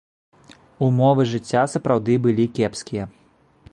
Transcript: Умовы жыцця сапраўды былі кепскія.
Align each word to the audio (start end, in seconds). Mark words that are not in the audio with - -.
Умовы 0.87 1.23
жыцця 1.33 1.63
сапраўды 1.75 2.13
былі 2.25 2.45
кепскія. 2.59 3.03